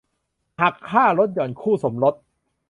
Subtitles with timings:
[0.61, 2.15] หักค่าลดหย่อนคู่สมรส